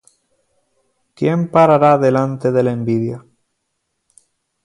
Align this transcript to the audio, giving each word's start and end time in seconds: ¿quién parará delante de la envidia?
¿quién 1.17 1.39
parará 1.53 1.91
delante 2.05 2.47
de 2.55 2.61
la 2.63 2.71
envidia? 2.77 3.17